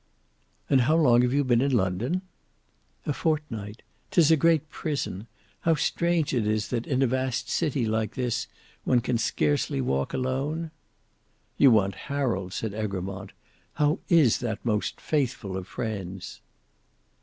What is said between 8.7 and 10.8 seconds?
one can scarcely walk alone?"